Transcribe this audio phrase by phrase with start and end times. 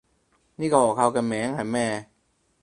[0.55, 2.09] 呢個學校嘅名係咩？